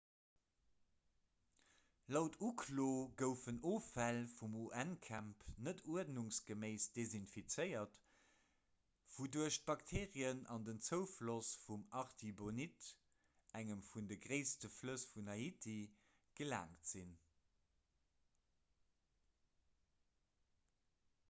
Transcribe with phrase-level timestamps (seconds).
[2.15, 2.85] laut uklo
[3.21, 7.99] goufen offäll vum un-camp net uerdnungsgeméiss desinfizéiert
[9.17, 12.89] wouduerch bakterien an den zoufloss vum artibonite
[13.61, 15.75] engem vun de gréisste flëss vun haiti
[16.41, 17.13] gelaangt sinn